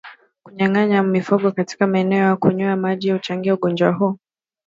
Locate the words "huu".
3.91-4.17